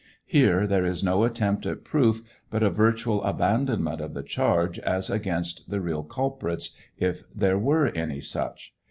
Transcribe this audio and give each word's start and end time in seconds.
Here 0.25 0.65
there 0.65 0.83
is 0.83 1.03
no 1.03 1.23
attempt 1.25 1.63
at 1.67 1.83
proof, 1.83 2.23
but 2.49 2.63
a 2.63 2.71
virtual 2.71 3.23
abandonment 3.23 4.01
of 4.01 4.15
the 4.15 4.23
charge 4.23 4.79
as 4.79 5.11
against 5.11 5.69
the 5.69 5.79
real 5.79 6.01
culprits, 6.01 6.71
if 6.97 7.21
there 7.35 7.59
were 7.59 7.89
any 7.89 8.19
such. 8.19 8.73